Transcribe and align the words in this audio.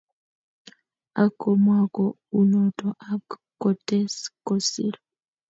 Ak 1.23 1.31
komwaa 1.41 1.85
ko 1.95 2.05
unoto 2.39 2.87
ak 3.11 3.25
kotes 3.61 4.13
kosiir 4.47 4.95